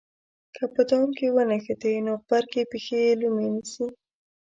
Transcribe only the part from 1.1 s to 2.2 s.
کې ونښتې نو